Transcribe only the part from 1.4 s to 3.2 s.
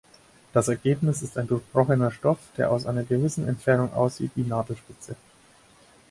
durchbrochener Stoff, der aus einer